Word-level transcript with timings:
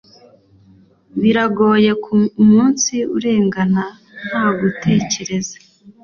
Biragoye 1.21 1.91
ko 2.03 2.13
umunsi 2.43 2.95
urengana 3.15 3.83
ntagutekereza 4.25 5.57